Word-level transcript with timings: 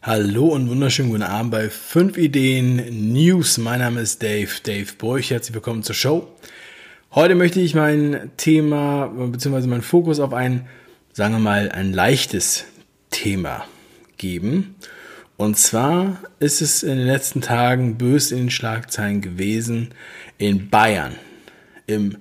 Hallo 0.00 0.46
und 0.46 0.70
wunderschönen 0.70 1.10
guten 1.10 1.24
Abend 1.24 1.50
bei 1.50 1.68
5 1.68 2.18
Ideen 2.18 3.12
News. 3.12 3.58
Mein 3.58 3.80
Name 3.80 4.00
ist 4.00 4.22
Dave, 4.22 4.48
Dave 4.62 4.92
Burch. 4.96 5.32
Herzlich 5.32 5.54
willkommen 5.54 5.82
zur 5.82 5.96
Show. 5.96 6.28
Heute 7.10 7.34
möchte 7.34 7.60
ich 7.60 7.74
mein 7.74 8.30
Thema 8.36 9.08
bzw. 9.08 9.66
meinen 9.66 9.82
Fokus 9.82 10.20
auf 10.20 10.32
ein, 10.32 10.68
sagen 11.12 11.34
wir 11.34 11.40
mal, 11.40 11.72
ein 11.72 11.92
leichtes 11.92 12.66
Thema 13.10 13.64
geben. 14.18 14.76
Und 15.36 15.58
zwar 15.58 16.22
ist 16.38 16.62
es 16.62 16.84
in 16.84 16.96
den 16.96 17.06
letzten 17.08 17.40
Tagen 17.40 17.98
bös 17.98 18.30
in 18.30 18.38
den 18.38 18.50
Schlagzeilen 18.50 19.20
gewesen 19.20 19.88
in 20.38 20.70
Bayern. 20.70 21.16
Im 21.88 22.18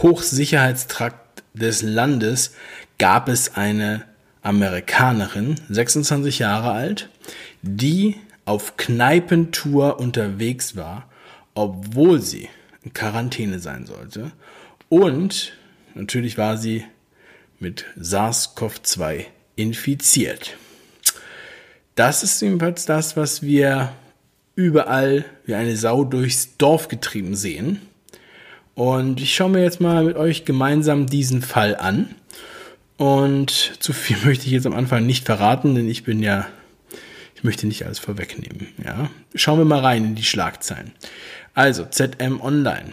Hochsicherheitstrakt 0.00 1.42
des 1.52 1.82
Landes 1.82 2.54
gab 2.96 3.28
es 3.28 3.54
eine 3.54 4.06
Amerikanerin, 4.42 5.56
26 5.68 6.38
Jahre 6.38 6.72
alt, 6.72 7.08
die 7.62 8.16
auf 8.44 8.76
Kneipentour 8.76 10.00
unterwegs 10.00 10.76
war, 10.76 11.08
obwohl 11.54 12.20
sie 12.20 12.48
in 12.82 12.92
Quarantäne 12.92 13.58
sein 13.58 13.84
sollte. 13.86 14.32
Und 14.88 15.52
natürlich 15.94 16.38
war 16.38 16.56
sie 16.56 16.84
mit 17.58 17.84
SARS-CoV-2 18.00 19.26
infiziert. 19.56 20.56
Das 21.94 22.22
ist 22.22 22.40
jedenfalls 22.40 22.86
das, 22.86 23.16
was 23.16 23.42
wir 23.42 23.92
überall 24.54 25.24
wie 25.44 25.54
eine 25.54 25.76
Sau 25.76 26.04
durchs 26.04 26.56
Dorf 26.56 26.88
getrieben 26.88 27.34
sehen. 27.34 27.80
Und 28.74 29.20
ich 29.20 29.34
schaue 29.34 29.50
mir 29.50 29.62
jetzt 29.62 29.80
mal 29.80 30.04
mit 30.04 30.16
euch 30.16 30.44
gemeinsam 30.44 31.06
diesen 31.06 31.42
Fall 31.42 31.74
an. 31.76 32.14
Und 32.98 33.50
zu 33.78 33.94
viel 33.94 34.18
möchte 34.24 34.44
ich 34.44 34.52
jetzt 34.52 34.66
am 34.66 34.74
Anfang 34.74 35.06
nicht 35.06 35.24
verraten, 35.24 35.74
denn 35.74 35.88
ich 35.88 36.04
bin 36.04 36.22
ja, 36.22 36.46
ich 37.34 37.44
möchte 37.44 37.66
nicht 37.66 37.86
alles 37.86 37.98
vorwegnehmen. 37.98 38.68
Ja, 38.84 39.08
schauen 39.34 39.58
wir 39.58 39.64
mal 39.64 39.80
rein 39.80 40.04
in 40.04 40.14
die 40.14 40.24
Schlagzeilen. 40.24 40.92
Also 41.54 41.86
ZM 41.86 42.40
Online. 42.42 42.92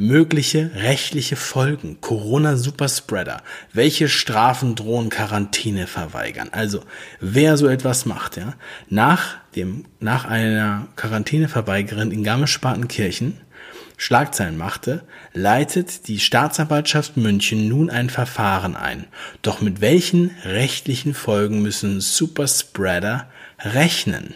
Mögliche 0.00 0.70
rechtliche 0.76 1.34
Folgen. 1.34 2.00
Corona 2.00 2.56
Superspreader. 2.56 3.42
Welche 3.72 4.08
Strafen 4.08 4.76
drohen 4.76 5.08
Quarantäne 5.08 5.88
verweigern? 5.88 6.50
Also, 6.52 6.84
wer 7.18 7.56
so 7.56 7.66
etwas 7.66 8.06
macht, 8.06 8.36
ja, 8.36 8.54
nach 8.88 9.38
dem, 9.56 9.86
nach 9.98 10.24
einer 10.24 10.86
Quarantäneverweigerin 10.94 12.12
in 12.12 12.22
Garmisch-Partenkirchen 12.22 13.40
Schlagzeilen 14.00 14.56
machte, 14.56 15.02
leitet 15.34 16.06
die 16.06 16.20
Staatsanwaltschaft 16.20 17.16
München 17.16 17.68
nun 17.68 17.90
ein 17.90 18.10
Verfahren 18.10 18.76
ein. 18.76 19.08
Doch 19.42 19.60
mit 19.60 19.80
welchen 19.80 20.30
rechtlichen 20.44 21.14
Folgen 21.14 21.62
müssen 21.62 22.00
Superspreader 22.00 23.28
rechnen? 23.58 24.34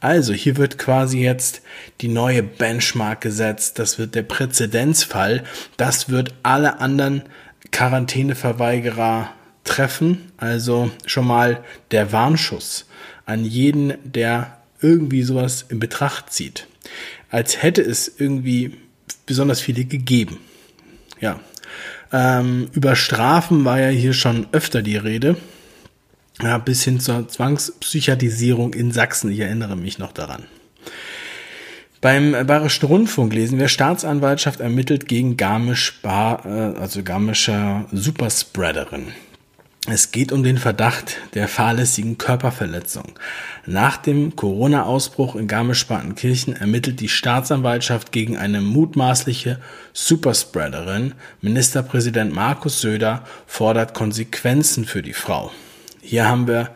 Also 0.00 0.34
hier 0.34 0.58
wird 0.58 0.76
quasi 0.76 1.20
jetzt 1.20 1.62
die 2.02 2.08
neue 2.08 2.42
Benchmark 2.42 3.22
gesetzt, 3.22 3.78
das 3.78 3.98
wird 3.98 4.14
der 4.14 4.24
Präzedenzfall, 4.24 5.44
das 5.78 6.10
wird 6.10 6.34
alle 6.42 6.80
anderen 6.80 7.22
Quarantäneverweigerer 7.70 9.32
treffen, 9.64 10.32
also 10.36 10.90
schon 11.06 11.26
mal 11.26 11.64
der 11.92 12.12
Warnschuss 12.12 12.86
an 13.24 13.46
jeden, 13.46 13.94
der 14.04 14.58
irgendwie 14.82 15.22
sowas 15.22 15.64
in 15.70 15.78
Betracht 15.78 16.30
zieht. 16.30 16.66
Als 17.30 17.62
hätte 17.62 17.80
es 17.80 18.12
irgendwie 18.18 18.76
besonders 19.32 19.62
viele 19.62 19.86
gegeben. 19.86 20.36
Ja. 21.18 21.40
Ähm, 22.12 22.68
über 22.72 22.96
Strafen 22.96 23.64
war 23.64 23.80
ja 23.80 23.88
hier 23.88 24.12
schon 24.12 24.46
öfter 24.52 24.82
die 24.82 24.98
Rede. 24.98 25.36
Ja, 26.42 26.58
bis 26.58 26.84
hin 26.84 27.00
zur 27.00 27.28
Zwangspsychiatisierung 27.28 28.74
in 28.74 28.92
Sachsen. 28.92 29.30
Ich 29.32 29.38
erinnere 29.38 29.74
mich 29.74 29.98
noch 29.98 30.12
daran. 30.12 30.44
Beim 32.02 32.32
Bayerischen 32.46 32.84
Rundfunk 32.84 33.32
lesen 33.32 33.58
wir, 33.58 33.68
Staatsanwaltschaft 33.68 34.60
ermittelt 34.60 35.08
gegen 35.08 35.38
Garmisch, 35.38 35.98
äh, 36.02 36.08
also 36.08 37.02
Garmischer 37.02 37.86
Superspreaderin. 37.90 39.06
Es 39.88 40.12
geht 40.12 40.30
um 40.30 40.44
den 40.44 40.58
Verdacht 40.58 41.16
der 41.34 41.48
fahrlässigen 41.48 42.16
Körperverletzung. 42.16 43.18
Nach 43.66 43.96
dem 43.96 44.36
Corona-Ausbruch 44.36 45.34
in 45.34 45.48
Garmisch-Partenkirchen 45.48 46.54
ermittelt 46.54 47.00
die 47.00 47.08
Staatsanwaltschaft 47.08 48.12
gegen 48.12 48.36
eine 48.36 48.60
mutmaßliche 48.60 49.58
Superspreaderin. 49.92 51.14
Ministerpräsident 51.40 52.32
Markus 52.32 52.80
Söder 52.80 53.24
fordert 53.48 53.92
Konsequenzen 53.92 54.84
für 54.84 55.02
die 55.02 55.14
Frau. 55.14 55.50
Hier 56.00 56.28
haben 56.28 56.46
wir, 56.46 56.70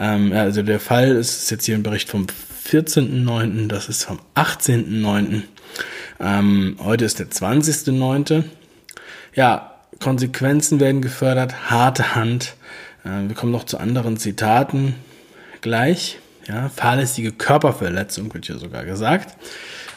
ähm, 0.00 0.32
also 0.32 0.62
der 0.62 0.80
Fall 0.80 1.08
ist 1.08 1.50
jetzt 1.50 1.66
hier 1.66 1.74
ein 1.74 1.82
Bericht 1.82 2.08
vom 2.08 2.26
14.09., 2.66 3.68
das 3.68 3.90
ist 3.90 4.04
vom 4.04 4.18
18.09. 4.34 5.42
Ähm, 6.20 6.78
heute 6.82 7.04
ist 7.04 7.18
der 7.18 7.28
20.09. 7.28 8.44
Ja, 9.34 9.75
Konsequenzen 10.00 10.80
werden 10.80 11.02
gefördert, 11.02 11.70
harte 11.70 12.14
Hand. 12.14 12.54
Äh, 13.04 13.28
wir 13.28 13.34
kommen 13.34 13.52
noch 13.52 13.64
zu 13.64 13.78
anderen 13.78 14.16
Zitaten 14.16 14.94
gleich. 15.60 16.18
Ja, 16.46 16.68
fahrlässige 16.68 17.32
Körperverletzung 17.32 18.32
wird 18.32 18.46
hier 18.46 18.58
sogar 18.58 18.84
gesagt. 18.84 19.36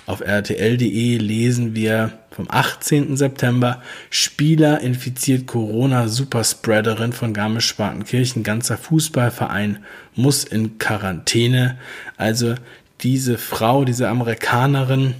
Auf 0.07 0.21
rtl.de 0.21 1.17
lesen 1.17 1.75
wir 1.75 2.13
vom 2.31 2.47
18. 2.49 3.15
September, 3.15 3.83
Spieler 4.09 4.81
infiziert 4.81 5.45
Corona-Superspreaderin 5.45 7.13
von 7.13 7.33
Garmisch-Partenkirchen, 7.33 8.41
ganzer 8.41 8.77
Fußballverein 8.77 9.79
muss 10.15 10.45
in 10.45 10.79
Quarantäne. 10.79 11.77
Also 12.17 12.55
diese 13.01 13.37
Frau, 13.37 13.85
diese 13.85 14.09
Amerikanerin, 14.09 15.13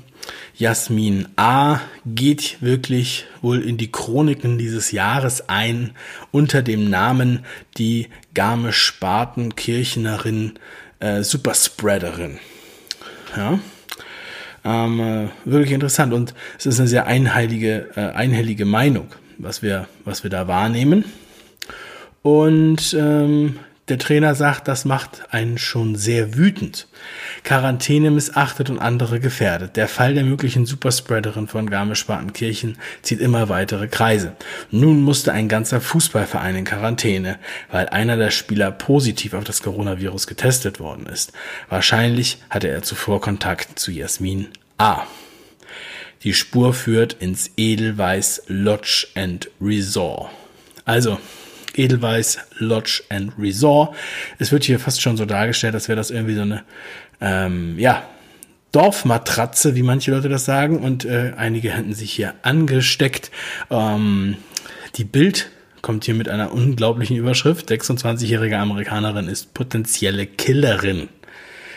Jasmin 0.56 1.28
A. 1.36 1.82
geht 2.06 2.62
wirklich 2.62 3.26
wohl 3.42 3.62
in 3.62 3.76
die 3.78 3.92
Chroniken 3.92 4.58
dieses 4.58 4.92
Jahres 4.92 5.50
ein 5.50 5.92
unter 6.32 6.62
dem 6.62 6.90
Namen 6.90 7.46
die 7.78 8.08
Garmisch-Spartenkirchenerin 8.34 10.54
äh, 11.00 11.24
Superspreaderin. 11.24 12.40
Ja. 13.36 13.60
Ähm, 14.66 15.00
äh, 15.00 15.30
wirklich 15.46 15.72
interessant 15.72 16.14
und 16.14 16.34
es 16.58 16.66
ist 16.66 16.80
eine 16.80 16.90
sehr 16.90 17.08
einheilige, 17.08 17.92
äh, 17.96 18.10
einhellige 18.12 18.66
Meinung, 18.66 19.08
was 19.38 19.62
wir, 19.62 19.88
was 20.04 20.24
wir 20.24 20.30
da 20.30 20.50
wahrnehmen. 20.50 21.06
Und 22.22 22.94
ähm, 23.00 23.60
der 23.90 23.98
Trainer 23.98 24.36
sagt, 24.36 24.68
das 24.68 24.86
macht 24.86 25.34
einen 25.34 25.58
schon 25.58 25.96
sehr 25.96 26.36
wütend. 26.36 26.88
Quarantäne 27.44 28.12
missachtet 28.12 28.70
und 28.70 28.80
andere 28.80 29.20
gefährdet. 29.20 29.76
Der 29.76 29.88
Fall 29.88 30.14
der 30.14 30.24
möglichen 30.24 30.66
Superspreaderin 30.66 31.48
von 31.48 31.70
Garmisch-Partenkirchen 31.70 32.78
zieht 33.02 33.20
immer 33.20 33.50
weitere 33.50 33.88
Kreise. 33.88 34.36
Nun 34.72 35.02
musste 35.02 35.34
ein 35.34 35.50
ganzer 35.50 35.82
Fußballverein 35.82 36.58
in 36.58 36.66
Quarantäne, 36.66 37.40
weil 37.72 37.90
einer 37.90 38.18
der 38.18 38.32
Spieler 38.32 38.72
positiv 38.72 39.34
auf 39.34 39.44
das 39.44 39.64
Coronavirus 39.64 40.28
getestet 40.28 40.80
worden 40.80 41.08
ist. 41.08 41.34
Wahrscheinlich 41.70 42.38
hatte 42.50 42.68
er 42.68 42.84
zuvor 42.84 43.22
Kontakt 43.22 43.80
zu 43.80 43.92
Jasmin 43.92 44.50
A. 44.78 45.04
Die 46.24 46.34
Spur 46.34 46.74
führt 46.74 47.14
ins 47.14 47.52
Edelweiß 47.56 48.44
Lodge 48.48 49.08
and 49.16 49.50
Resort. 49.62 50.30
Also, 50.84 51.18
Edelweiß 51.80 52.40
Lodge 52.58 53.04
and 53.10 53.34
Resort. 53.40 53.96
Es 54.38 54.52
wird 54.52 54.64
hier 54.64 54.80
fast 54.80 55.02
schon 55.02 55.18
so 55.18 55.26
dargestellt, 55.26 55.74
als 55.74 55.88
wäre 55.88 55.96
das 55.96 56.12
irgendwie 56.12 56.36
so 56.36 56.42
eine, 56.42 56.64
ähm, 57.22 57.80
ja, 57.80 58.04
Dorfmatratze, 58.72 59.76
wie 59.76 59.82
manche 59.82 60.12
Leute 60.12 60.30
das 60.30 60.46
sagen. 60.46 60.80
Und 60.80 61.06
äh, 61.06 61.34
einige 61.38 61.72
hätten 61.72 61.94
sich 61.94 62.12
hier 62.12 62.36
angesteckt. 62.44 63.32
Ähm, 63.72 64.38
die 64.96 65.06
Bild 65.06 65.50
kommt 65.82 66.06
hier 66.06 66.14
mit 66.14 66.30
einer 66.30 66.52
unglaublichen 66.52 67.18
Überschrift. 67.18 67.70
26-jährige 67.72 68.58
Amerikanerin 68.58 69.28
ist 69.28 69.54
potenzielle 69.54 70.28
Killerin. 70.28 71.10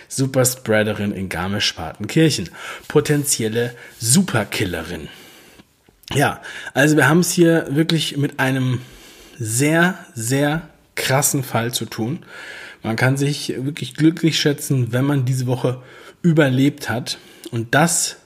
Superspreaderin 0.09 1.13
in 1.13 1.31
Garmisch-Partenkirchen. 1.31 2.51
Potenzielle 2.89 3.75
Superkillerin. 3.99 5.09
Ja, 6.13 6.43
also 6.75 6.97
wir 6.97 7.09
haben 7.09 7.21
es 7.21 7.33
hier 7.33 7.67
wirklich 7.71 8.19
mit 8.19 8.39
einem 8.39 8.81
sehr, 9.43 9.99
sehr 10.15 10.69
krassen 10.95 11.43
Fall 11.43 11.73
zu 11.73 11.85
tun. 11.87 12.21
Man 12.83 12.97
kann 12.97 13.17
sich 13.17 13.49
wirklich 13.57 13.95
glücklich 13.95 14.39
schätzen, 14.39 14.93
wenn 14.93 15.05
man 15.05 15.25
diese 15.25 15.47
Woche 15.47 15.83
überlebt 16.23 16.89
hat. 16.89 17.19
Und 17.51 17.75
das 17.75 18.17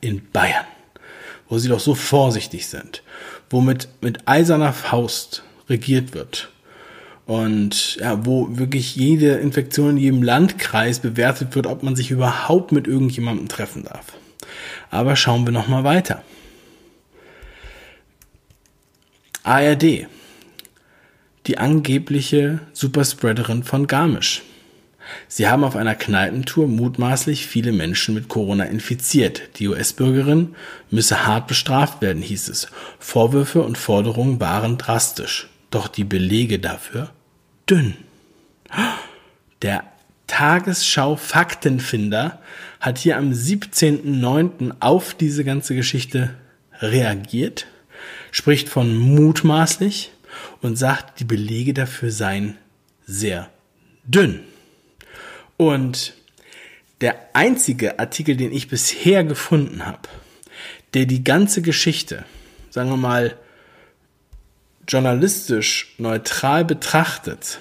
in 0.00 0.30
Bayern, 0.30 0.64
wo 1.48 1.58
sie 1.58 1.68
doch 1.68 1.80
so 1.80 1.94
vorsichtig 1.94 2.66
sind, 2.68 3.02
womit 3.50 3.88
mit 4.00 4.26
eiserner 4.28 4.72
Faust 4.72 5.42
regiert 5.68 6.14
wird. 6.14 6.50
Und 7.26 7.96
ja, 7.96 8.24
wo 8.24 8.56
wirklich 8.56 8.94
jede 8.94 9.34
Infektion 9.34 9.90
in 9.90 9.96
jedem 9.98 10.22
Landkreis 10.22 11.00
bewertet 11.00 11.56
wird, 11.56 11.66
ob 11.66 11.82
man 11.82 11.96
sich 11.96 12.12
überhaupt 12.12 12.70
mit 12.70 12.86
irgendjemandem 12.86 13.48
treffen 13.48 13.82
darf. 13.82 14.06
Aber 14.90 15.16
schauen 15.16 15.44
wir 15.44 15.52
noch 15.52 15.66
mal 15.66 15.82
weiter. 15.82 16.22
ARD 19.42 20.06
die 21.46 21.58
angebliche 21.58 22.60
Superspreaderin 22.72 23.62
von 23.62 23.86
Garmisch. 23.86 24.42
Sie 25.28 25.48
haben 25.48 25.64
auf 25.64 25.76
einer 25.76 25.94
Kneipentour 25.94 26.66
mutmaßlich 26.66 27.46
viele 27.46 27.72
Menschen 27.72 28.14
mit 28.14 28.28
Corona 28.28 28.64
infiziert. 28.64 29.42
Die 29.58 29.68
US-Bürgerin 29.68 30.56
müsse 30.90 31.26
hart 31.26 31.46
bestraft 31.46 32.02
werden, 32.02 32.22
hieß 32.22 32.48
es. 32.48 32.68
Vorwürfe 32.98 33.62
und 33.62 33.78
Forderungen 33.78 34.40
waren 34.40 34.78
drastisch. 34.78 35.48
Doch 35.70 35.88
die 35.88 36.04
Belege 36.04 36.58
dafür 36.58 37.10
dünn. 37.70 37.94
Der 39.62 39.84
Tagesschau 40.26 41.16
Faktenfinder 41.16 42.40
hat 42.80 42.98
hier 42.98 43.16
am 43.16 43.30
17.09. 43.30 44.74
auf 44.80 45.14
diese 45.14 45.44
ganze 45.44 45.74
Geschichte 45.74 46.34
reagiert, 46.80 47.66
spricht 48.32 48.68
von 48.68 48.96
mutmaßlich 48.96 50.10
und 50.62 50.76
sagt, 50.76 51.20
die 51.20 51.24
Belege 51.24 51.74
dafür 51.74 52.10
seien 52.10 52.56
sehr 53.06 53.50
dünn. 54.04 54.40
Und 55.56 56.14
der 57.00 57.16
einzige 57.34 57.98
Artikel, 57.98 58.36
den 58.36 58.52
ich 58.52 58.68
bisher 58.68 59.24
gefunden 59.24 59.86
habe, 59.86 60.08
der 60.94 61.06
die 61.06 61.24
ganze 61.24 61.62
Geschichte, 61.62 62.24
sagen 62.70 62.90
wir 62.90 62.96
mal, 62.96 63.36
journalistisch 64.88 65.94
neutral 65.98 66.64
betrachtet, 66.64 67.58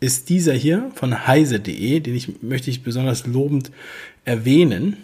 ist 0.00 0.28
dieser 0.28 0.52
hier 0.52 0.90
von 0.94 1.26
heise.de, 1.26 2.00
den 2.00 2.14
ich 2.14 2.42
möchte 2.42 2.70
ich 2.70 2.82
besonders 2.82 3.26
lobend 3.26 3.70
erwähnen. 4.24 4.96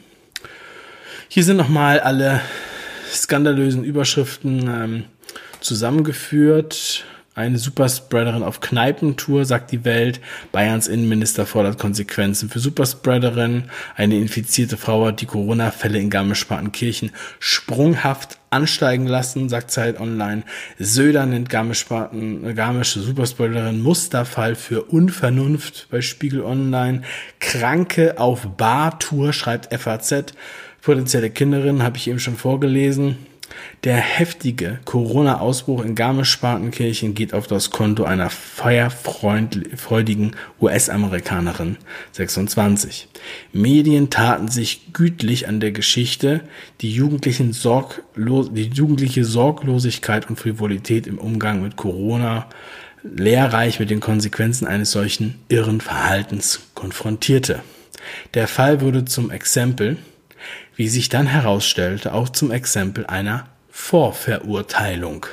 Hier 1.28 1.44
sind 1.44 1.56
nochmal 1.56 2.00
alle 2.00 2.40
skandalösen 3.10 3.84
Überschriften 3.84 4.68
ähm, 4.68 5.04
zusammengeführt. 5.64 7.04
Eine 7.34 7.56
Superspreaderin 7.56 8.42
auf 8.42 8.60
Kneipentour, 8.60 9.46
sagt 9.46 9.72
die 9.72 9.86
Welt. 9.86 10.20
Bayerns 10.52 10.86
Innenminister 10.86 11.46
fordert 11.46 11.78
Konsequenzen 11.78 12.50
für 12.50 12.58
Superspreaderin. 12.58 13.70
Eine 13.96 14.18
infizierte 14.18 14.76
Frau 14.76 15.06
hat 15.06 15.22
die 15.22 15.26
Corona-Fälle 15.26 15.98
in 15.98 16.10
Garmisch-Partenkirchen 16.10 17.10
sprunghaft 17.38 18.36
ansteigen 18.50 19.06
lassen, 19.06 19.48
sagt 19.48 19.70
Zeit 19.70 19.98
Online. 19.98 20.42
Söder 20.78 21.24
nennt 21.24 21.48
Garmisch-Parten, 21.48 22.54
Garmische 22.54 23.00
Superspreaderin 23.00 23.80
Musterfall 23.80 24.54
für 24.54 24.82
Unvernunft 24.82 25.86
bei 25.90 26.02
Spiegel 26.02 26.42
Online. 26.42 27.00
Kranke 27.40 28.20
auf 28.20 28.46
Bartour, 28.58 29.32
schreibt 29.32 29.72
FAZ. 29.74 30.34
Potenzielle 30.82 31.30
Kinderin, 31.30 31.82
habe 31.82 31.96
ich 31.96 32.08
eben 32.08 32.18
schon 32.18 32.36
vorgelesen. 32.36 33.16
Der 33.84 33.96
heftige 33.96 34.78
Corona-Ausbruch 34.84 35.84
in 35.84 35.96
Garmisch-Partenkirchen 35.96 37.14
geht 37.14 37.34
auf 37.34 37.48
das 37.48 37.70
Konto 37.70 38.04
einer 38.04 38.30
feierfreudigen 38.30 40.36
US-Amerikanerin, 40.60 41.78
26. 42.12 43.08
Medien 43.52 44.08
taten 44.08 44.46
sich 44.48 44.92
gütlich 44.92 45.48
an 45.48 45.58
der 45.58 45.72
Geschichte, 45.72 46.42
die, 46.80 46.92
jugendlichen 46.92 47.52
Sorglos 47.52 48.50
die 48.52 48.68
jugendliche 48.68 49.24
Sorglosigkeit 49.24 50.30
und 50.30 50.38
Frivolität 50.38 51.08
im 51.08 51.18
Umgang 51.18 51.62
mit 51.62 51.76
Corona 51.76 52.46
lehrreich 53.02 53.80
mit 53.80 53.90
den 53.90 54.00
Konsequenzen 54.00 54.66
eines 54.66 54.92
solchen 54.92 55.34
irren 55.48 55.80
Verhaltens 55.80 56.60
konfrontierte. 56.74 57.62
Der 58.34 58.48
Fall 58.48 58.80
wurde 58.80 59.04
zum 59.04 59.30
Exempel, 59.30 59.96
wie 60.76 60.88
sich 60.88 61.08
dann 61.08 61.26
herausstellte, 61.26 62.14
auch 62.14 62.28
zum 62.28 62.50
Exempel 62.50 63.06
einer 63.06 63.46
Vorverurteilung. 63.70 65.26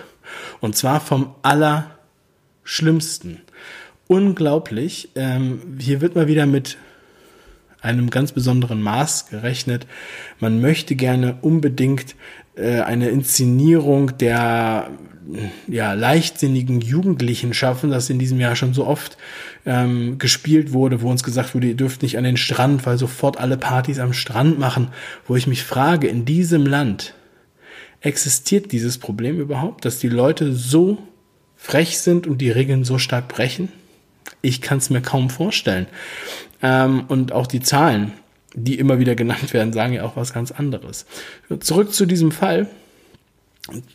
Und 0.59 0.75
zwar 0.75 1.01
vom 1.01 1.35
Allerschlimmsten. 1.41 3.41
Unglaublich. 4.07 5.09
Ähm, 5.15 5.77
hier 5.79 6.01
wird 6.01 6.15
mal 6.15 6.27
wieder 6.27 6.45
mit 6.45 6.77
einem 7.81 8.09
ganz 8.09 8.31
besonderen 8.31 8.81
Maß 8.81 9.29
gerechnet. 9.29 9.87
Man 10.39 10.61
möchte 10.61 10.95
gerne 10.95 11.37
unbedingt 11.41 12.15
äh, 12.55 12.81
eine 12.81 13.09
Inszenierung 13.09 14.17
der 14.17 14.89
ja, 15.67 15.93
leichtsinnigen 15.93 16.81
Jugendlichen 16.81 17.53
schaffen, 17.53 17.91
das 17.91 18.09
in 18.09 18.19
diesem 18.19 18.39
Jahr 18.39 18.55
schon 18.55 18.73
so 18.73 18.85
oft 18.85 19.17
ähm, 19.65 20.17
gespielt 20.17 20.73
wurde, 20.73 21.01
wo 21.01 21.09
uns 21.09 21.23
gesagt 21.23 21.53
wurde, 21.53 21.67
ihr 21.67 21.75
dürft 21.75 22.01
nicht 22.01 22.17
an 22.17 22.23
den 22.23 22.37
Strand, 22.37 22.85
weil 22.85 22.97
sofort 22.97 23.37
alle 23.37 23.57
Partys 23.57 23.99
am 23.99 24.13
Strand 24.13 24.59
machen, 24.59 24.89
wo 25.27 25.35
ich 25.35 25.47
mich 25.47 25.63
frage, 25.63 26.07
in 26.07 26.25
diesem 26.25 26.65
Land 26.65 27.13
existiert 28.01 28.71
dieses 28.71 28.97
Problem 28.97 29.39
überhaupt, 29.39 29.85
dass 29.85 29.99
die 29.99 30.09
Leute 30.09 30.53
so 30.53 30.97
frech 31.55 31.99
sind 31.99 32.25
und 32.25 32.39
die 32.39 32.51
Regeln 32.51 32.83
so 32.83 32.97
stark 32.97 33.27
brechen? 33.27 33.69
Ich 34.41 34.61
kann 34.61 34.77
es 34.77 34.89
mir 34.89 35.01
kaum 35.01 35.29
vorstellen. 35.29 35.87
Ähm, 36.61 37.05
und 37.07 37.31
auch 37.31 37.47
die 37.47 37.61
Zahlen, 37.61 38.13
die 38.53 38.79
immer 38.79 38.99
wieder 38.99 39.15
genannt 39.15 39.53
werden, 39.53 39.73
sagen 39.73 39.93
ja 39.93 40.03
auch 40.03 40.15
was 40.15 40.33
ganz 40.33 40.51
anderes. 40.51 41.05
Zurück 41.59 41.93
zu 41.93 42.05
diesem 42.05 42.31
Fall, 42.31 42.67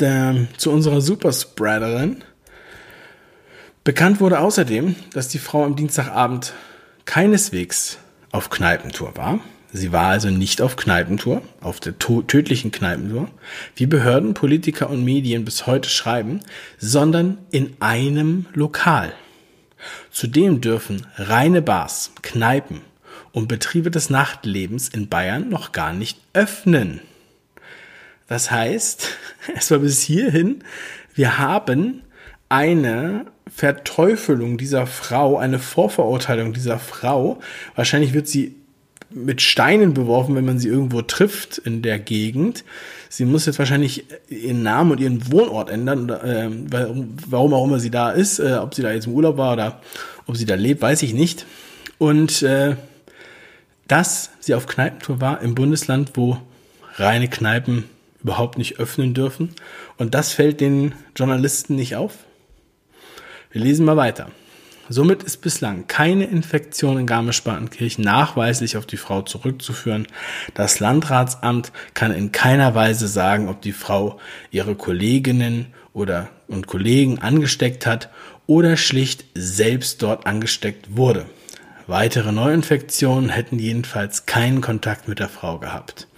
der, 0.01 0.47
zu 0.57 0.71
unserer 0.71 1.01
Superspreaderin. 1.01 2.23
Bekannt 3.83 4.21
wurde 4.21 4.41
außerdem, 4.41 4.97
dass 5.13 5.29
die 5.29 5.39
Frau 5.39 5.65
am 5.65 5.77
Dienstagabend 5.77 6.55
keineswegs 7.05 7.99
auf 8.33 8.51
Kneipentour 8.51 9.17
war. 9.17 9.41
Sie 9.73 9.93
war 9.93 10.07
also 10.07 10.31
nicht 10.31 10.63
auf 10.63 10.77
Kneipentour, 10.77 11.43
auf 11.61 11.81
der 11.81 11.99
tödlichen 11.99 12.71
Kneipentour, 12.71 13.29
wie 13.75 13.87
Behörden, 13.87 14.33
Politiker 14.33 14.89
und 14.89 15.05
Medien 15.05 15.45
bis 15.45 15.67
heute 15.67 15.89
schreiben, 15.89 16.41
sondern 16.79 17.39
in 17.51 17.77
einem 17.81 18.47
Lokal. 18.55 19.13
Zudem 20.11 20.61
dürfen 20.61 21.07
reine 21.17 21.63
Bars, 21.63 22.13
Kneipen 22.23 22.83
und 23.33 23.49
Betriebe 23.49 23.91
des 23.91 24.11
Nachtlebens 24.11 24.89
in 24.89 25.09
Bayern 25.09 25.49
noch 25.49 25.73
gar 25.73 25.93
nicht 25.93 26.21
öffnen. 26.33 27.01
Das 28.27 28.51
heißt, 28.51 29.09
es 29.57 29.71
war 29.71 29.79
bis 29.79 30.03
hierhin, 30.03 30.65
wir 31.15 31.39
haben 31.39 32.03
eine 32.49 33.27
Verteufelung 33.55 34.59
dieser 34.59 34.87
Frau, 34.87 35.39
eine 35.39 35.59
Vorverurteilung 35.59 36.53
dieser 36.53 36.79
Frau. 36.79 37.41
Wahrscheinlich 37.75 38.15
wird 38.15 38.29
sie 38.29 38.57
mit 39.15 39.43
Steinen 39.43 39.95
beworfen, 39.95 40.35
wenn 40.35 40.45
man 40.45 40.59
sie 40.59 40.69
irgendwo 40.69 41.03
trifft 41.03 41.59
in 41.59 41.83
der 41.83 41.99
Gegend. 41.99 42.65
Sie 43.09 43.25
muss 43.25 43.47
jetzt 43.47 43.59
wahrscheinlich 43.59 44.05
ihren 44.29 44.63
Namen 44.63 44.93
und 44.93 45.01
ihren 45.01 45.33
Wohnort 45.33 45.71
ändern, 45.71 46.09
äh, 46.09 46.51
warum 47.29 47.55
auch 47.55 47.65
immer 47.65 47.79
sie 47.79 47.91
da 47.91 48.11
ist, 48.11 48.39
äh, 48.39 48.59
ob 48.61 48.75
sie 48.75 48.83
da 48.83 48.93
jetzt 48.93 49.07
im 49.07 49.15
Urlaub 49.15 49.37
war 49.37 49.53
oder 49.53 49.81
ob 50.27 50.37
sie 50.37 50.47
da 50.47 50.55
lebt, 50.55 50.83
weiß 50.83 51.03
ich 51.03 51.15
nicht. 51.15 51.47
Und 51.99 52.43
äh, 52.43 52.77
dass 53.89 54.31
sie 54.41 54.55
auf 54.55 54.67
Kneipentour 54.67 55.21
war 55.21 55.41
im 55.43 55.55
Bundesland, 55.55 56.13
wo 56.15 56.39
reine 56.97 57.29
Kneipen 57.29 57.85
überhaupt 58.23 58.59
nicht 58.59 58.79
öffnen 58.79 59.15
dürfen. 59.15 59.51
Und 59.99 60.15
das 60.15 60.33
fällt 60.33 60.61
den 60.61 60.95
Journalisten 61.15 61.77
nicht 61.77 61.95
auf. 61.97 62.15
Wir 63.53 63.63
lesen 63.63 63.85
mal 63.85 63.97
weiter. 63.97 64.31
Somit 64.89 65.23
ist 65.23 65.39
bislang 65.39 65.87
keine 65.87 66.25
Infektion 66.25 66.99
in 66.99 67.07
Garmisch-Partenkirchen 67.07 68.05
nachweislich 68.05 68.77
auf 68.77 68.85
die 68.85 68.99
Frau 68.99 69.23
zurückzuführen. 69.23 70.07
Das 70.53 70.79
Landratsamt 70.79 71.73
kann 71.95 72.13
in 72.13 72.33
keiner 72.33 72.75
Weise 72.75 73.09
sagen, 73.09 73.49
ob 73.49 73.63
die 73.63 73.73
Frau 73.73 74.19
ihre 74.51 74.75
Kolleginnen 74.75 75.73
oder 75.95 76.29
und 76.49 76.67
Kollegen 76.67 77.19
angesteckt 77.21 77.87
hat 77.87 78.11
oder 78.47 78.77
schlicht 78.77 79.25
selbst 79.35 80.03
dort 80.03 80.27
angesteckt 80.27 80.97
wurde. 80.97 81.25
Weitere 81.87 82.33
Neuinfektionen 82.33 83.31
hätten 83.31 83.59
jedenfalls 83.59 84.27
keinen 84.27 84.61
Kontakt 84.61 85.09
mit 85.09 85.19
der 85.19 85.29
Frau 85.29 85.59
gehabt, 85.59 86.09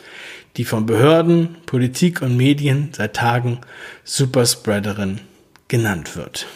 die 0.57 0.65
von 0.65 0.87
Behörden, 0.87 1.57
Politik 1.67 2.23
und 2.23 2.37
Medien 2.37 2.91
seit 2.93 3.15
Tagen 3.15 3.61
Superspreaderin 4.05 5.21
genannt 5.69 6.17
wird. 6.17 6.47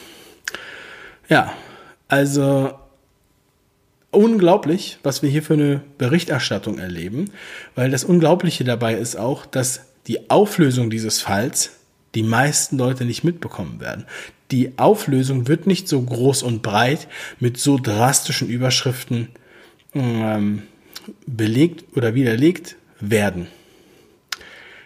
Ja, 1.29 1.53
also 2.11 2.73
unglaublich, 4.11 4.99
was 5.05 5.23
wir 5.23 5.31
hier 5.31 5.43
für 5.43 5.55
eine 5.55 5.81
Berichterstattung 5.97 6.79
erleben, 6.79 7.31
weil 7.77 7.91
das 7.91 8.03
Unglaubliche 8.03 8.65
dabei 8.65 8.95
ist 8.95 9.17
auch, 9.17 9.47
dass 9.47 9.83
die 10.09 10.29
Auflösung 10.29 10.91
dieses 10.91 11.23
Falls 11.23 11.77
die 12.17 12.25
meisten 12.25 12.77
Leute 12.77 13.05
nicht 13.05 13.23
mitbekommen 13.23 13.79
werden. 13.79 14.07
Die 14.51 14.73
Auflösung 14.77 15.47
wird 15.47 15.69
nicht 15.69 15.87
so 15.87 16.03
groß 16.03 16.43
und 16.43 16.63
breit 16.63 17.07
mit 17.39 17.57
so 17.57 17.79
drastischen 17.79 18.49
Überschriften 18.49 19.29
ähm, 19.95 20.63
belegt 21.27 21.97
oder 21.97 22.15
widerlegt 22.15 22.75
werden. 22.99 23.47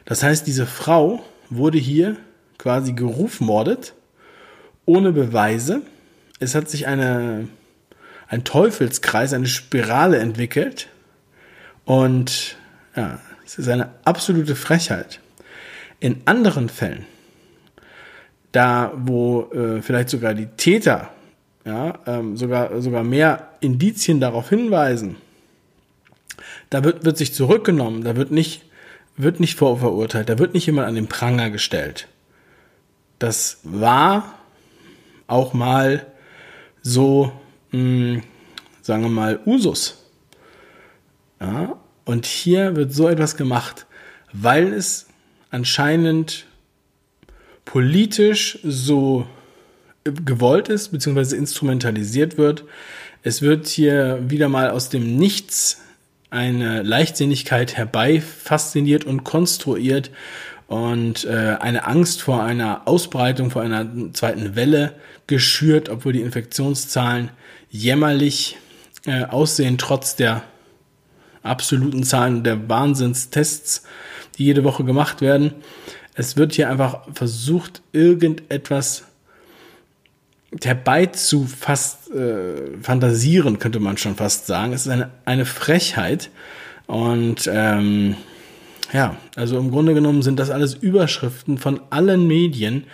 Das 0.05 0.23
heißt, 0.23 0.47
diese 0.47 0.67
Frau 0.67 1.25
wurde 1.49 1.79
hier 1.79 2.19
quasi 2.59 2.93
gerufmordet, 2.93 3.95
ohne 4.85 5.13
Beweise, 5.13 5.81
es 6.45 6.55
hat 6.55 6.69
sich 6.69 6.87
eine, 6.87 7.49
ein 8.29 8.45
Teufelskreis, 8.45 9.33
eine 9.33 9.47
Spirale 9.47 10.19
entwickelt. 10.19 10.89
Und 11.85 12.57
ja, 12.95 13.19
es 13.45 13.59
ist 13.59 13.69
eine 13.69 13.91
absolute 14.05 14.55
Frechheit. 14.55 15.21
In 16.01 16.23
anderen 16.27 16.69
Fällen, 16.69 17.07
da 18.53 18.93
wo 18.97 19.51
äh, 19.53 19.83
vielleicht 19.83 20.11
sogar 20.11 20.35
die 20.35 20.47
Täter 20.47 21.11
ja, 21.65 21.99
ähm, 22.07 22.37
sogar, 22.37 22.81
sogar 22.83 23.03
mehr 23.05 23.49
Indizien 23.61 24.21
darauf 24.21 24.51
hinweisen, 24.51 25.17
da 26.69 26.85
wird, 26.85 27.05
wird 27.05 27.17
sich 27.17 27.33
zurückgenommen, 27.33 28.05
da 28.05 28.17
wird 28.17 28.31
nicht, 28.31 28.65
wird 29.17 29.41
nicht 29.41 29.57
vorverurteilt, 29.57 30.29
da 30.29 30.39
wird 30.39 30.53
nicht 30.53 30.67
jemand 30.67 30.89
an 30.89 30.95
den 30.95 31.07
Pranger 31.07 31.51
gestellt. 31.51 32.09
Das 33.19 33.61
war 33.63 34.35
auch 35.27 35.55
mal 35.55 36.07
so, 36.85 37.33
mh, 37.73 37.79
hm, 37.79 38.23
sagen 38.83 39.03
wir 39.03 39.11
mal, 39.11 39.41
Usus. 39.47 40.05
Ja, 41.41 41.81
und 42.05 42.27
hier 42.27 42.77
wird 42.77 42.93
so 42.93 43.09
etwas 43.09 43.37
gemacht, 43.37 43.87
weil 44.33 44.73
es 44.73 45.07
anscheinend 45.51 46.47
politisch 47.65 48.59
so 48.63 49.27
gewollt 50.05 50.69
ist, 50.69 50.91
beziehungsweise 50.91 51.37
instrumentalisiert 51.37 52.37
wird. 52.37 52.65
Es 53.23 53.41
wird 53.41 53.67
hier 53.67 54.21
wieder 54.29 54.51
mal 54.51 54.71
aus 54.71 54.91
dem 54.91 55.17
Nichts 55.17 55.81
eine 56.29 56.83
Leichtsinnigkeit 56.83 57.77
herbei 57.77 58.21
fasziniert 58.21 59.05
und 59.05 59.25
konstruiert 59.25 60.11
und 60.67 61.25
äh, 61.25 61.57
eine 61.61 61.87
Angst 61.87 62.23
vor 62.23 62.43
einer 62.43 62.83
Ausbreitung, 62.87 63.51
vor 63.51 63.63
einer 63.63 63.87
zweiten 64.13 64.57
Welle 64.57 64.95
geschürt, 65.27 65.89
obwohl 65.89 66.13
die 66.13 66.23
Infektionszahlen 66.23 67.31
jämmerlich 67.71 68.57
äh, 69.07 69.25
aussehen, 69.25 69.79
trotz 69.79 70.17
der 70.17 70.43
absoluten 71.43 72.05
Zahlen 72.05 72.43
der 72.43 72.69
Wahnsinnstests, 72.69 73.85
die 74.39 74.45
jede 74.45 74.65
Woche 74.65 74.85
gemacht 74.85 75.21
werden. 75.21 75.53
Es 76.15 76.37
wird 76.37 76.55
hier 76.55 76.71
einfach 76.71 77.03
versucht, 77.13 77.83
irgendetwas 77.93 79.05
herbei 80.63 81.07
zu 81.07 81.47
fast 81.47 82.11
äh, 82.13 82.79
fantasieren, 82.81 83.59
könnte 83.59 83.81
man 83.81 83.97
schon 83.97 84.15
fast 84.15 84.47
sagen. 84.47 84.73
Es 84.73 84.83
ist 84.83 84.93
eine, 84.93 85.11
eine 85.25 85.45
Frechheit. 85.45 86.31
Und 86.87 87.51
ähm, 87.53 88.17
ja, 88.95 89.17
also 89.37 89.59
im 89.59 89.71
Grunde 89.71 89.93
genommen 89.93 90.23
sind 90.23 90.39
das 90.39 90.49
alles 90.49 90.73
Überschriften 90.73 91.59
von 91.59 91.81
allen 91.91 92.27
Medien, 92.27 92.85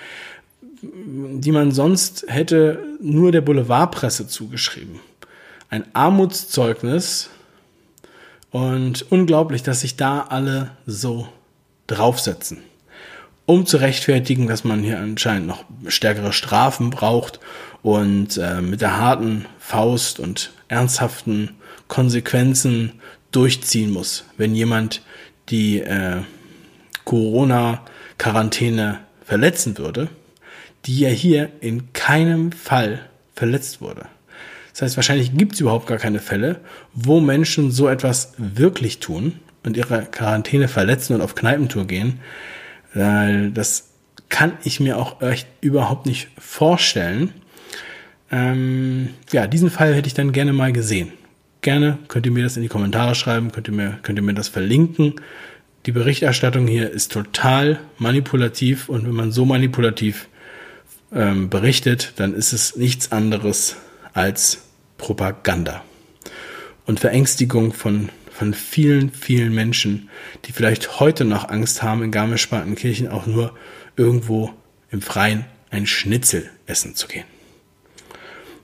die 0.83 1.53
man 1.53 1.71
sonst 1.71 2.25
hätte 2.27 2.83
nur 3.01 3.31
der 3.31 3.43
Boulevardpresse 3.43 4.27
zugeschrieben. 4.27 4.99
Ein 5.69 5.85
Armutszeugnis 5.93 7.31
und 8.51 9.07
unglaublich, 9.13 9.63
dass 9.63 9.83
sich 9.83 9.97
da 9.97 10.23
alle 10.23 10.73
so 10.87 11.29
draufsetzen 11.87 12.59
um 13.51 13.67
zu 13.67 13.79
rechtfertigen, 13.79 14.47
dass 14.47 14.63
man 14.63 14.85
hier 14.85 15.01
anscheinend 15.01 15.49
noch 15.49 15.65
stärkere 15.89 16.33
Strafen 16.33 16.91
braucht 16.91 17.41
und 17.83 18.37
äh, 18.37 18.61
mit 18.61 18.81
der 18.81 18.97
harten 18.97 19.45
Faust 19.59 20.21
und 20.21 20.53
ernsthaften 20.69 21.57
Konsequenzen 21.89 22.93
durchziehen 23.33 23.91
muss, 23.91 24.25
wenn 24.37 24.55
jemand 24.55 25.03
die 25.51 25.81
äh, 25.81 26.23
Corona-Quarantäne 27.05 29.01
verletzen 29.25 29.79
würde, 29.79 30.09
die 30.87 31.01
ja 31.01 31.09
hier 31.09 31.51
in 31.61 31.93
keinem 31.93 32.53
Fall 32.53 33.01
verletzt 33.35 33.81
wurde. 33.81 34.07
Das 34.73 34.83
heißt, 34.83 34.97
wahrscheinlich 34.97 35.37
gibt 35.37 35.55
es 35.55 35.61
überhaupt 35.61 35.87
gar 35.87 35.99
keine 35.99 36.21
Fälle, 36.21 36.61
wo 36.95 37.21
Menschen 37.21 37.71
so 37.71 37.89
etwas 37.89 38.33
wirklich 38.39 39.01
tun 39.01 39.41
und 39.63 39.77
ihre 39.77 40.03
Quarantäne 40.03 40.69
verletzen 40.69 41.15
und 41.15 41.21
auf 41.21 41.35
Kneipentour 41.35 41.87
gehen, 41.87 42.21
weil 42.95 43.51
das 43.51 43.89
kann 44.29 44.53
ich 44.65 44.81
mir 44.81 44.97
auch 44.97 45.21
echt 45.21 45.49
überhaupt 45.61 46.07
nicht 46.07 46.29
vorstellen. 46.39 47.33
Ähm, 48.31 49.11
ja, 49.33 49.47
diesen 49.47 49.71
Fall 49.71 49.95
hätte 49.95 50.07
ich 50.07 50.15
dann 50.15 50.33
gerne 50.33 50.53
mal 50.53 50.73
gesehen. 50.73 51.13
Gerne 51.61 51.99
könnt 52.09 52.27
ihr 52.27 52.33
mir 52.33 52.45
das 52.45 52.57
in 52.57 52.63
die 52.63 52.69
Kommentare 52.69 53.15
schreiben, 53.15 53.53
könnt 53.53 53.69
ihr 53.69 53.75
mir, 53.75 53.99
könnt 54.03 54.19
ihr 54.19 54.23
mir 54.23 54.35
das 54.35 54.49
verlinken. 54.49 55.15
Die 55.87 55.93
Berichterstattung 55.93 56.67
hier 56.67 56.91
ist 56.91 57.13
total 57.13 57.81
manipulativ 57.99 58.89
und 58.89 59.07
wenn 59.07 59.15
man 59.15 59.33
so 59.33 59.45
manipulativ 59.45 60.29
ähm, 61.13 61.51
berichtet, 61.51 62.15
dann 62.17 62.35
ist 62.35 62.53
es 62.53 62.77
nichts 62.77 63.13
anderes 63.13 63.77
als 64.13 64.63
Propaganda 64.99 65.83
und 66.87 67.01
Verängstigung 67.01 67.73
von 67.73 68.11
von 68.41 68.55
vielen, 68.55 69.11
vielen 69.11 69.55
Menschen, 69.55 70.09
die 70.47 70.53
vielleicht 70.53 70.99
heute 70.99 71.27
noch 71.27 71.51
Angst 71.51 71.83
haben, 71.83 72.03
in 72.03 72.11
Garmisch-Partenkirchen 72.11 73.07
auch 73.07 73.27
nur 73.27 73.55
irgendwo 73.99 74.55
im 74.91 75.03
Freien 75.03 75.45
ein 75.69 75.87
Schnitzel 75.87 76.49
essen 76.65 76.95
zu 76.95 77.07
gehen. 77.07 77.27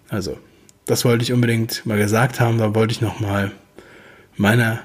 Also, 0.08 0.38
das 0.86 1.04
wollte 1.04 1.24
ich 1.24 1.32
unbedingt 1.32 1.84
mal 1.84 1.98
gesagt 1.98 2.40
haben, 2.40 2.58
da 2.58 2.74
wollte 2.74 2.92
ich 2.92 3.00
nochmal 3.00 3.52
meine, 4.36 4.80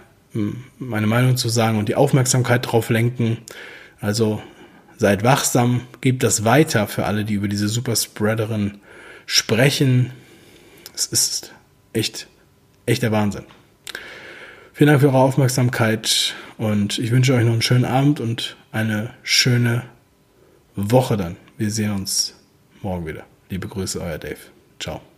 meine 0.77 1.07
Meinung 1.07 1.37
zu 1.37 1.47
sagen 1.47 1.77
und 1.77 1.87
die 1.87 1.95
Aufmerksamkeit 1.95 2.69
drauf 2.69 2.89
lenken. 2.89 3.37
Also, 3.99 4.41
seid 4.97 5.23
wachsam, 5.23 5.81
gebt 6.01 6.23
das 6.23 6.43
weiter 6.43 6.87
für 6.87 7.05
alle, 7.05 7.23
die 7.23 7.35
über 7.35 7.47
diese 7.47 7.69
Superspreaderin 7.69 8.79
sprechen. 9.25 10.11
Es 10.95 11.05
ist 11.05 11.53
echt, 11.93 12.27
echt 12.85 13.03
der 13.03 13.11
Wahnsinn. 13.11 13.45
Vielen 14.73 14.87
Dank 14.87 15.01
für 15.01 15.07
eure 15.07 15.19
Aufmerksamkeit 15.19 16.33
und 16.57 16.97
ich 16.97 17.11
wünsche 17.11 17.33
euch 17.33 17.43
noch 17.43 17.53
einen 17.53 17.61
schönen 17.61 17.85
Abend 17.85 18.19
und 18.19 18.55
eine 18.71 19.13
schöne 19.21 19.83
Woche 20.75 21.17
dann. 21.17 21.37
Wir 21.57 21.69
sehen 21.69 21.91
uns 21.91 22.35
morgen 22.81 23.05
wieder. 23.05 23.23
Liebe 23.49 23.67
Grüße, 23.67 24.01
euer 24.01 24.17
Dave. 24.17 24.37
Ciao. 24.79 25.10